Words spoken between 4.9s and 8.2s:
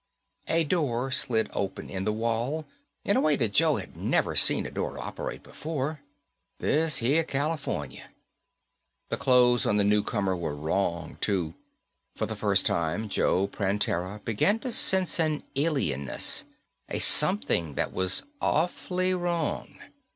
operate before. This here California.